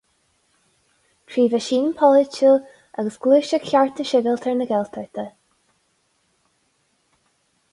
[1.33, 2.57] Trí mheaisín polaitiúil
[3.03, 5.27] agus Gluaiseacht Chearta Sibhialta na Gaeltachta.